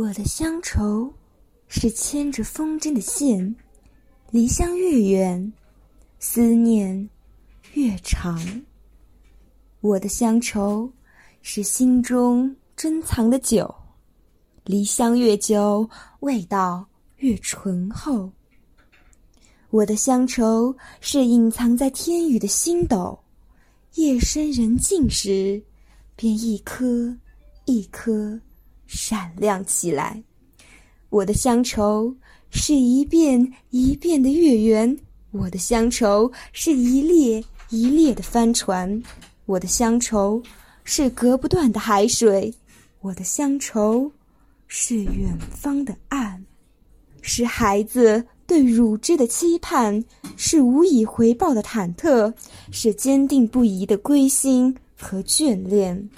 [0.00, 1.12] 我的乡愁
[1.68, 3.54] 是牵着风筝的线，
[4.30, 5.52] 离乡越远，
[6.18, 7.10] 思念
[7.74, 8.40] 越长。
[9.82, 10.90] 我的乡愁
[11.42, 13.74] 是心中珍藏的酒，
[14.64, 15.86] 离乡越久，
[16.20, 16.88] 味道
[17.18, 18.32] 越醇厚。
[19.68, 23.22] 我的乡愁是隐藏在天宇的星斗，
[23.96, 25.62] 夜深人静时，
[26.16, 27.14] 便一颗
[27.66, 28.40] 一颗。
[28.92, 30.20] 闪亮起来，
[31.10, 32.12] 我的乡愁
[32.50, 34.98] 是一遍一遍的月圆，
[35.30, 39.00] 我的乡愁是一列一列的帆船，
[39.46, 40.42] 我的乡愁
[40.82, 42.52] 是隔不断的海水，
[43.00, 44.10] 我的乡愁
[44.66, 46.44] 是远方的岸，
[47.20, 50.04] 是孩子对乳汁的期盼，
[50.36, 52.34] 是无以回报的忐忑，
[52.72, 56.10] 是坚定不移的归心和眷恋。